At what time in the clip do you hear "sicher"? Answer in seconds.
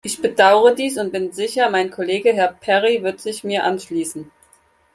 1.31-1.69